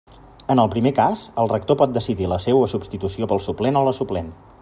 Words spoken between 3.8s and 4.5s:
o la suplent.